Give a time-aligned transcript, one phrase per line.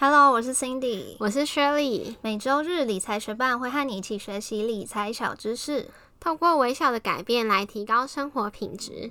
[0.00, 2.14] Hello，我是 Cindy，我是 Shirley。
[2.22, 5.88] 每周日理财学伴会和你一起学习理财小知识，
[6.20, 9.10] 透过微小的改变来提高生活品质。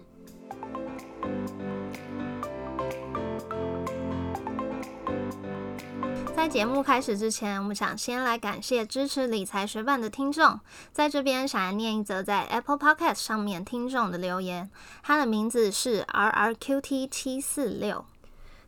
[6.33, 10.57] 在节目开始之前，我们想先来感谢支持理财学伴的听众。
[10.93, 14.71] 在这边想要念一则在 Apple Podcast 上面听众的留言，
[15.03, 18.05] 他的名字是 R R Q T 七四六。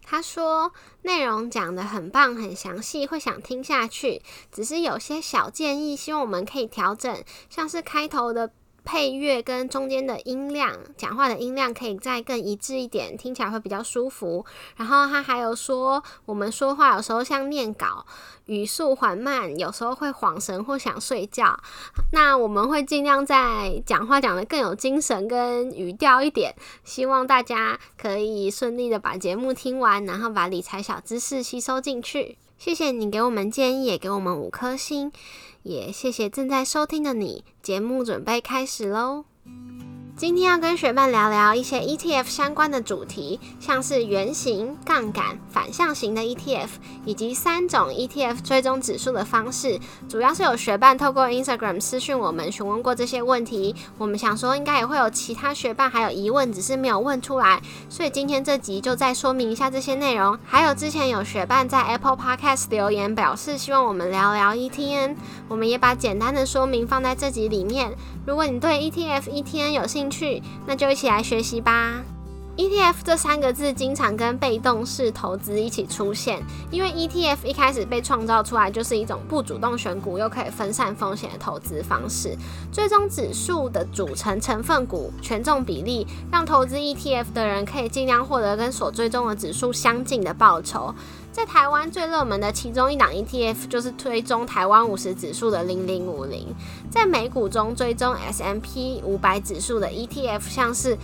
[0.09, 0.73] 他说
[1.03, 4.23] 内容讲的很棒，很详细，会想听下去。
[4.51, 8.51] 只是有些小建议，希望我们可以调整，像是开头的。
[8.83, 14.45] 配乐跟中间的音量，讲话的音量可以再更一致一点，听起来会比较舒服。
[14.75, 18.05] 然后他还有说，我们说话有时候像念稿，
[18.45, 21.59] 语速缓慢，有时候会晃神或想睡觉。
[22.11, 32.37] 那我们会尽量在讲话讲得更有精神跟语调一点，希望大家可以顺利的把节目听完，然后把理财小知识吸收进去。
[32.57, 35.13] 谢谢你给我们建议，也给我们五颗星，
[35.63, 37.43] 也谢谢正在收听的你。
[37.61, 39.25] 节目准备开始喽！
[40.19, 46.67] 今天要跟学伴聊聊一些 ETF 相关的主题，像是圆形、杠杆、反向型的 ETF，
[47.05, 49.79] 以及三种 ETF 追踪指数的方式。
[50.09, 60.37] 主要是有学伴透过 Instagram 私讯我们询问过这些问题，我们想说应该也会有其他学伴还有疑问，只是没有问出来，所以今天这集就再说明一下这些内容。
[60.43, 65.15] 还有之前有学伴在 Apple Podcast 留言表示希望我们聊聊 ETN，
[65.47, 67.95] 我们也把简单的说明放在这集里面。
[68.27, 72.01] 如果你对 ETF、ETN 有兴趣，那就一起来学习吧。
[72.57, 82.35] ETF 这三个字经常跟被动式投资一起出现，因为 ETF 一开始被创造出来就是一种不主动选股又可以分散风险的投资方式。
[82.69, 90.93] 追踪指数的组成成分股权重比例，让投资 ETF 的人可以尽量获得跟所追踪的指数相近的报酬。
[91.31, 96.47] 在台湾最热门的其中一档 ETF 就是追踪台湾五十指数的零零五零，
[96.89, 100.97] 在美股中追踪 S M P 五百指数的 ETF，像是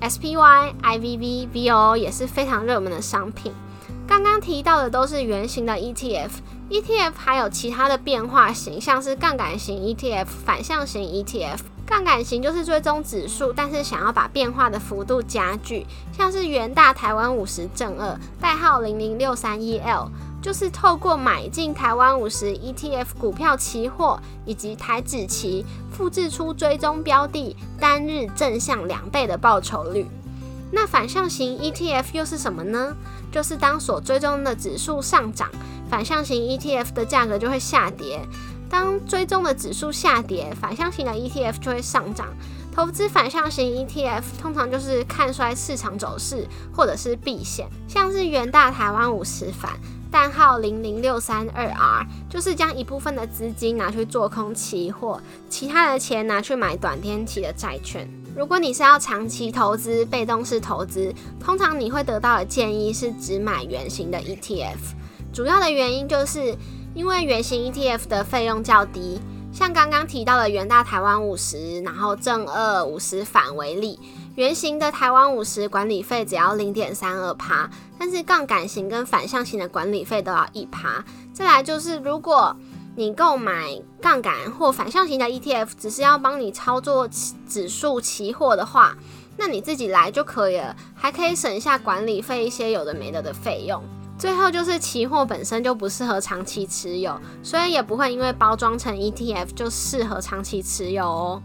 [0.00, 3.52] S P Y、I V V、V O 也是非常热门的商品。
[4.06, 11.58] 刚刚提到的都是圆形的 ETF，ETF 还有其他的变化型，像是杠杆型 ETF、反向型 ETF。
[11.88, 20.10] 杠杆型就是追踪指数，但是想要把变化的幅度加剧，像是元大台湾五十正二，代号零零六三一 L，
[20.42, 30.06] 就是透过买进台湾五十 ETF 股票期货以及台指期，复制出追踪标的单日正向两倍的报酬率。
[30.70, 32.94] 那反向型 ETF 又是什么呢？
[33.32, 35.48] 就是当所追踪的指数上涨，
[35.88, 38.20] 反向型 ETF 的价格就会下跌。
[38.70, 42.28] 当追踪的指数下跌，反向型的 ETF 就会上涨。
[42.70, 47.66] 投资反向型 ETF 通常就是看衰市场走势，或者是避险。
[47.88, 49.72] 像是元大台湾五十反，
[50.12, 58.08] 代号零零六三二 R，就是将一部分的资金拿去做空期货，其他的钱拿去买短天期的债券。
[58.36, 64.76] 如果你是要长期投资、被动式投资，通常你会得到的建议是只买圆形的 ETF。
[65.32, 66.56] 主要的原因就是。
[66.98, 69.20] 因为圆形 ETF 的费用较低，
[69.52, 74.00] 像刚刚提到的元大台湾五十，然后正二五十反为例，
[74.34, 81.04] 圆形的台湾五十管理费只要零点三二趴，但是杠杆型跟反向型的管理费都要一趴。
[81.32, 82.56] 再来就是，如果
[82.96, 87.08] 你购买杠杆或反向型的 ETF，只是要帮你操作
[87.48, 88.98] 指数期货的话，
[89.36, 93.80] 那你自己来就可以了，还可以省下管理费一些有的没的的费用。
[94.18, 101.42] 最后就是期货本身就不适合长期持有，所以也不会因为包装成 ETF 就适合长期持有哦。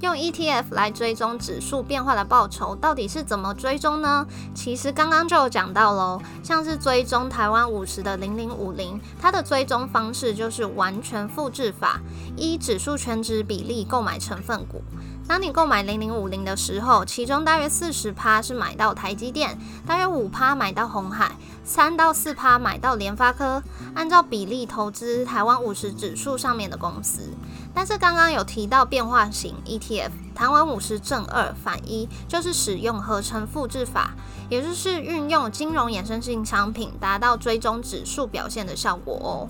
[0.00, 4.26] 用 ETF 来追踪指数变化的报酬到底是怎么追踪呢？
[4.54, 12.00] 其实刚刚就有讲到喽，像是追踪台湾五十的零零五零，它的追踪方式就是完全复制法，
[12.34, 14.82] 依指数全值比例购买成分股。
[15.30, 23.62] 当你购买零零五零的时候，其中大约四十趴是买到台积电，大约五趴买到红海，三到四趴买到联发科，
[23.94, 27.32] 按照比例投资台湾五十指数上面的公司。
[27.72, 34.14] 但是刚刚有提到变化型 ETF，台湾五十正二反一，就是使用合成复制法，
[34.48, 39.48] 也就是运用金融衍生性商品，达到追踪指数表现的效果哦。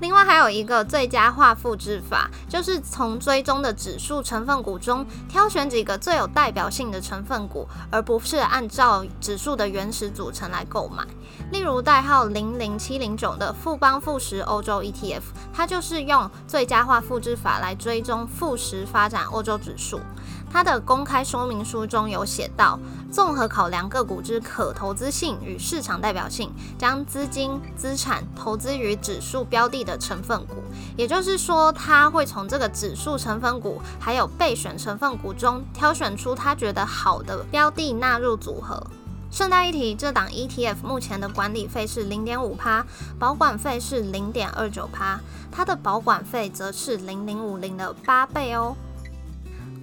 [0.00, 11.04] 另外还有一个最佳化复制法，就是从追踪的指数成分股中挑选几个最有代表性的成分股，而不是按照指数的原始组成来购买。
[11.50, 15.22] 例如代号零零七零九的富邦富时欧洲 ETF，
[15.52, 20.00] 它就是用最佳化复制法来追踪富时发展欧洲指数。
[20.50, 22.78] 它的公开说明书中有写到，
[23.12, 30.54] 综合考量个股之可投资性与市场代表性，将资金资产投资于指数标的的成分股。
[30.96, 38.82] 也就是说，他会从这个指数成分股还有备选成分股中挑选出他觉得好的标的纳入组合。
[39.30, 42.86] 顺带一提，这档 ETF 目前的管理费是零点五趴，
[43.18, 45.20] 保管费是零点二九趴，
[45.52, 48.74] 它的保管费则是零零五零的八倍哦。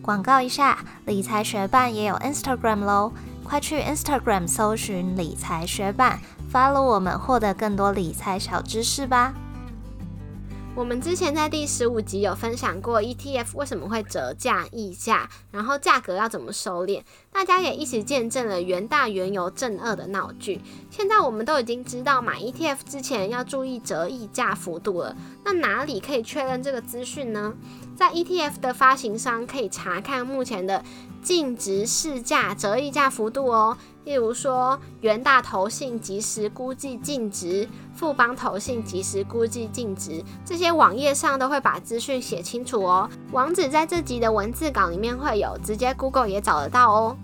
[0.05, 3.11] 广告一下，理财学办也有 Instagram 喽，
[3.43, 6.19] 快去 Instagram 搜寻理财学办
[6.53, 9.33] ，follow 我们，获得更多理财小知识吧。
[10.75, 20.61] 我们之前在第十五集有分享过 ETF 为什么会折价溢价，然后价格要怎么收敛，大家也一起见证了元大原油正二的闹剧。
[20.91, 25.15] 现在我们都已经知道买 ETF 之前要注意折溢价幅度了，
[25.45, 27.53] 那哪里可以确认这个资讯呢？
[27.95, 30.83] 在 ETF 的发行商可以查看目前的
[31.21, 33.77] 净值市价折溢价幅度哦。
[34.03, 43.09] 例如说，元大投信即时估计净值，富邦投信即时估计净值，这些网页上都会把资讯写清楚哦。
[43.31, 47.17] 网址在这集的文字稿里面会有，直接 Google 也找得到哦。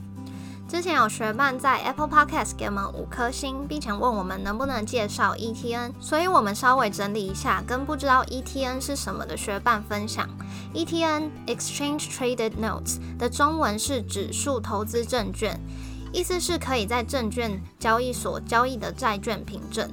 [0.71, 10.29] 之前有学伴在 Apple Podcast 给我们五颗星，并且问我们能不能介绍 ETN，所以我们稍微整理一下跟不知道 ETN 是什么的学伴分享。
[10.73, 15.59] ETN Exchange Traded Notes 的中文是指数投资证券。
[16.13, 19.89] 意思是可以在证券交易所交易的债券凭证。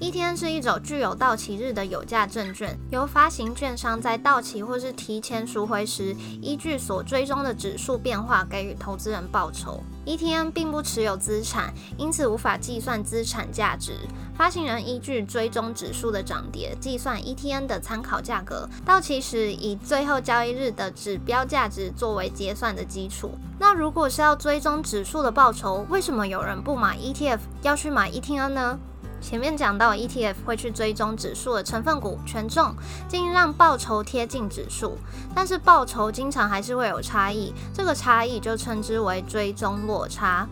[0.00, 9.82] ETN 是一种具有到期日的有价证券，由发行券商在到期或是提前赎回时，依据所追踪的指数变化给予投资人报酬。
[10.06, 13.92] ETN 并不持有资产，因此无法计算资产价值。
[14.34, 23.32] 发行人依据追踪指数的涨跌，计算 ETN 的参考价格，到期时以最后交易日的指标价值作为结算的基础。
[23.58, 28.78] 那如果是要追踪指数的报酬，为什么有人不买 ETF 要去买 ETN 呢？
[29.20, 32.74] 前面讲到 ETF 会去追踪指数的成分股权重，
[33.08, 34.98] 尽让报酬贴近指数，
[35.34, 40.48] 但是报酬经常还是会有差异，这个差异就称之为追踪落差。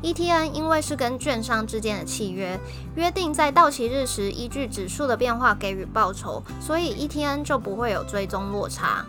[0.00, 2.58] ETN 因为是跟券商之间的契约，
[2.94, 9.04] 约定在到期日时依据指数的变化给予报酬，所以 ETN 就不会有追踪落差。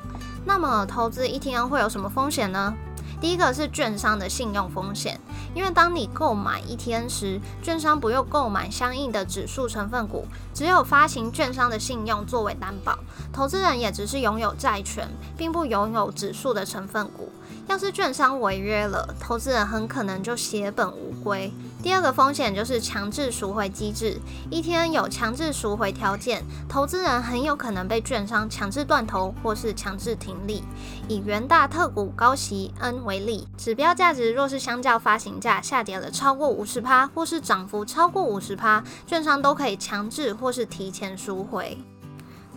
[0.46, 2.74] 那么投资 ETN 会有什么风险呢？
[3.22, 5.20] 第一个是券商的信用风险，
[5.54, 12.98] 因为当你购买 ETN 时，券商不用购买相应的指数成分股，只有发行券商的信用作为担保，
[13.34, 15.08] 投资人也只是拥有债权，
[15.38, 17.30] 并不拥有指数的成分股。
[17.68, 21.54] 要是券商违约了，投资人很可能就血本无归。
[21.84, 24.20] 第二个风险就是强制赎回机制
[24.50, 30.64] ，ETN 有强制赎回条件，投资人很有可能被券商强制断头或是强制停利。
[31.08, 41.76] 以元大特股高息 N 为例，指标价值若是相较发行价下跌了超过五十趴，或是涨幅超过五十趴，券商都可以强制或是提前赎回。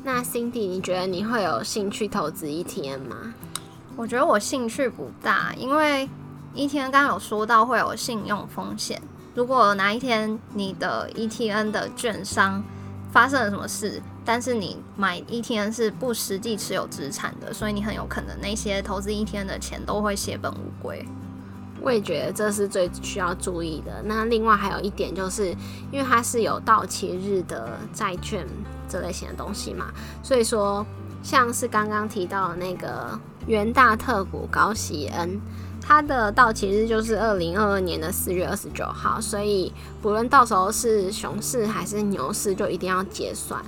[0.04, 3.32] 那 Cindy，你觉得你会有兴趣投资 ETN 吗？
[3.96, 6.06] 我觉得我兴趣不大，因为
[6.52, 9.00] 一天刚刚有说到会有信用风险。
[9.34, 12.62] 如果哪一天你的 ETN 的券商
[13.10, 21.04] 发生了什么事，但是你买 ETN 是不实际持有资产的，所以你很有可能那些投资 ETN 的钱都会血本无归。
[21.80, 24.02] 我也觉得这是最需要注意的。
[24.04, 25.50] 那另外还有一点就是，
[25.90, 28.46] 因为它是有到期日的债券
[28.88, 29.86] 这类型的东西嘛，
[30.22, 30.86] 所以说
[31.22, 33.18] 像是刚刚提到的那个。
[33.48, 35.40] 元大特股高息 N，
[35.82, 43.60] 它的到期日就是二零二二年的四月二十九号，所以不论到时候是熊市还是牛市，就一定要结算。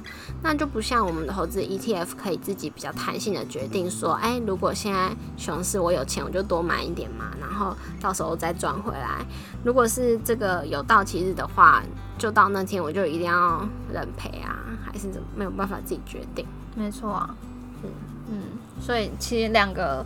[0.42, 9.24] 那就不像我们的投资 ETF 可以自己比较弹性的决定说，哎，如果现在熊市我有钱，我就多买一点嘛，然后到时候再赚回来。
[9.64, 11.82] 如果是这个有到期日的话，
[12.16, 16.46] 就到那天我就一定要认赔啊，还是怎么没有办法自己决定？
[16.74, 17.34] 没错啊，
[17.82, 17.90] 嗯。
[18.26, 18.40] 嗯，
[18.80, 20.04] 所以其实两个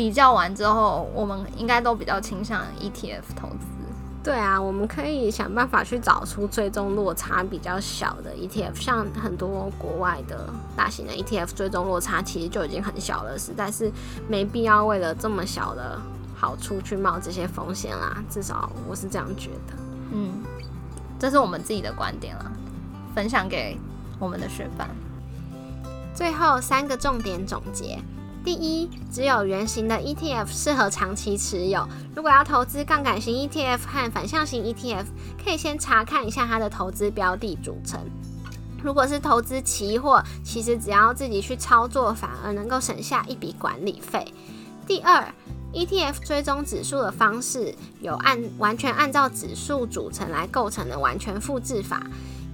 [0.00, 3.66] 比较完之后，我们应该都比较倾向 ETF 投资。
[4.24, 13.92] 对啊，我们可以想办法去找出最终落差比较小的 ETF，像很多国外的大型的 ETF，最终落差其实就已经很小了，实在是
[14.26, 16.00] 没必要为了这么小的
[16.34, 18.24] 好处去冒这些风险啦。
[18.30, 19.74] 至少我是这样觉得。
[20.12, 20.32] 嗯，
[21.18, 22.50] 这是我们自己的观点了，
[23.14, 23.76] 分享给
[24.18, 24.88] 我们的学伴。
[26.14, 27.98] 最后三个重点总结：
[28.42, 31.86] 第一，只有圆形的 ETF 适合长期持有。
[32.16, 35.04] 如果要投资杠杆型 ETF 和反向型 ETF，
[35.44, 38.00] 可以先查看一下它的投资标的组成。
[38.82, 44.32] 如果是投资期货，其实只要自己去操作，反而能够省下一笔管理费。
[44.86, 45.22] 第二
[45.74, 52.02] ，ETF 追踪指数的方式有按完全按照指数组成来构成的完全复制法，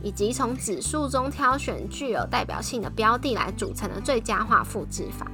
[0.03, 5.31] 以及从指数中挑选具有代表性的标的来组成的最佳化复制法。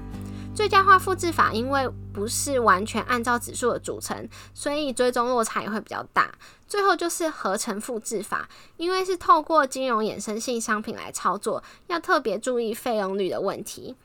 [0.55, 6.31] 最佳化复制法因为不是完全按照指数的组成，所以追踪落差也会比较大。
[6.69, 13.97] 最后就是合成复制法，因为是透过金融衍生性商品来操作，要特别注意费用率的问题。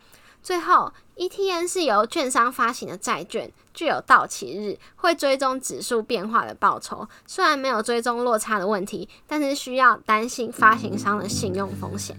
[0.42, 7.08] 最后，ETN 是由券商发行的债券，具有到期日，会追踪指数变化的报酬。
[7.25, 12.16] 虽然没有追踪落差的问题，但是需要担心发行商的信用风险。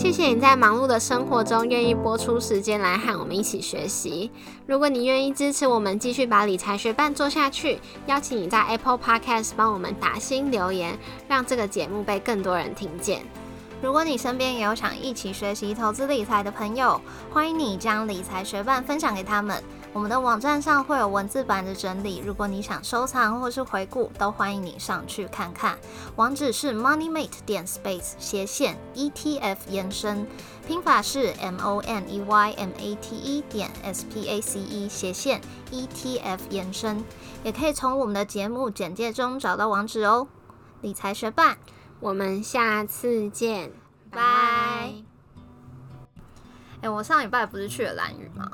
[0.00, 4.30] 谢谢你在忙碌的生活中愿意播出时间来和我们一起学习。
[4.66, 13.20] 如果你愿意支持我们继续把理财学伴做下去，邀请你在 Apple Podcast 帮我们打新留言，让这个节目被更多人听见。
[13.82, 16.98] 如果你身边也有想一起学习投资理财的朋友，
[17.30, 19.62] 欢迎你将理财学伴分享给他们。
[19.92, 25.76] 我们的网站上会有文字版的整理，如果你想收藏或是回顾，都欢迎你上去看看。
[26.14, 30.24] 网址是 moneymate 点 space 斜线 ETF 延伸，
[30.64, 34.88] 拼法是 m o n e y m a t e 点 s p a c e
[34.88, 35.40] 斜线
[35.72, 37.02] ETF 延伸，
[37.42, 40.28] 也可以从我们的节目简介中找到网址哦。
[40.82, 41.58] 理财学伴，
[41.98, 43.72] 我们下次见，
[44.12, 44.20] 拜。
[46.80, 48.48] 哎，我上礼拜不是去了蓝屿吗？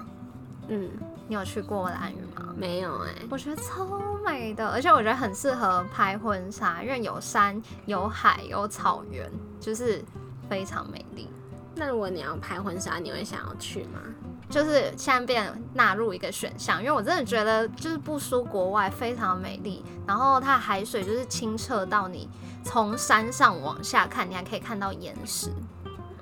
[0.68, 0.90] 嗯。
[1.28, 2.54] 你有去过兰屿吗？
[2.56, 3.86] 没有哎，我觉得超
[4.24, 9.30] 美的，而且我觉得很适合拍婚纱，因为有山、有海、有草原，
[9.60, 10.04] 就是
[10.48, 11.28] 非常美丽。
[11.74, 14.00] 那如果你要拍婚纱，你会想要去吗？
[14.48, 19.84] 就是现在变纳入一个选项，因为我真的觉得就是不输国外，非常美丽。
[20.06, 22.28] 然后它的海水就是清澈到你
[22.64, 25.50] 从山上往下看，你还可以看到岩石。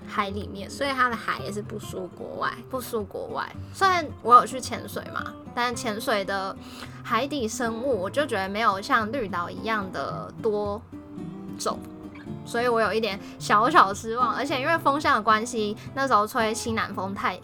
[0.07, 3.45] 海里面，所以它的海也是不输国外，不输国外。
[3.73, 6.57] 虽然我有去潜水嘛，但潜水的
[7.03, 10.81] 海底生物，我就觉得没有像绿岛一样的多
[11.59, 11.79] 种，
[12.45, 14.35] 所以我有一点小小失望。
[14.35, 17.41] 而且因为风向的关系，那时候吹西南风太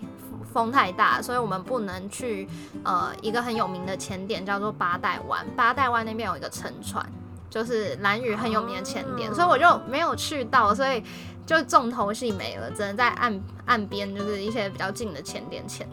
[0.52, 2.48] 风太大，所以我们不能去
[2.84, 5.46] 呃一个很有名的潜点叫做八代湾。
[5.56, 7.04] 八代湾那边有一个沉船，
[7.50, 11.04] 就是蓝屿很有名的潜点，所以我就没有去到，所以。
[11.46, 15.88] 就重头戏没了，只能在岸岸边，就是一些比较近的前点潜。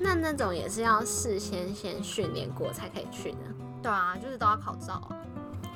[0.00, 3.38] 那那种也是要事先先训练过才可以去的。
[3.82, 5.06] 对啊，就是都要考照，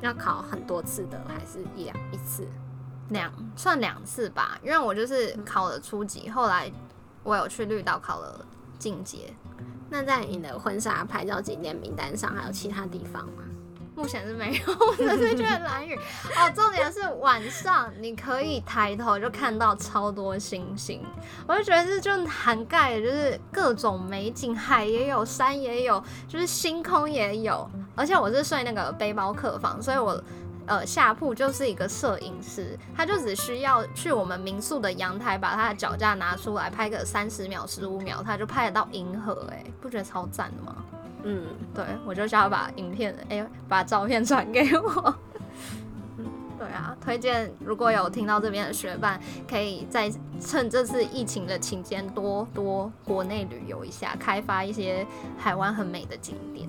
[0.00, 2.49] 要考很多次的，还是一两一次？
[3.11, 6.73] 两算两次吧，因为我就是考了初级，后来
[7.23, 8.47] 我有去绿岛考了
[8.78, 9.35] 进阶。
[9.90, 13.42] 那在你的婚纱拍照景点名单上，还有其他地方吗？
[13.94, 16.50] 目前是没有，我只是觉得蓝雨哦。
[16.54, 21.04] 重点是晚上你可以抬头就看到超多星星，
[21.46, 27.68] 我就觉得这就涵盖就是各种美景，海也有，山也有，就是星空也有。
[27.94, 30.20] 而且我是睡那个背包客房，所以我
[30.66, 40.76] 呃下铺就是一个摄影师，他就只需要去我们民宿的阳台，把他的脚架拿出来拍个三十秒、十五秒，他就拍得到银河，哎，不觉得超赞的吗？
[41.25, 45.14] 嗯，对，我就想要把影片，哎，把照片传给我。
[46.19, 46.25] 嗯，
[46.59, 50.11] 对啊，推荐如果有听到这边的学伴，可以在
[50.41, 55.07] 趁这次疫情的期间多多国内旅游一下，开发一些
[55.38, 56.69] 海湾很美的景点。